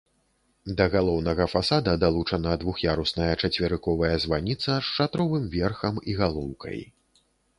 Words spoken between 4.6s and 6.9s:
з шатровым верхам і галоўкай.